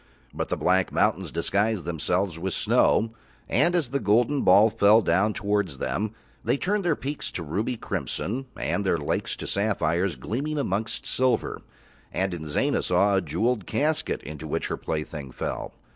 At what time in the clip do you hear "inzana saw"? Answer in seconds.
12.33-13.13